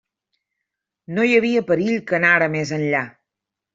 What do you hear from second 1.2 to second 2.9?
hi havia perill que anara més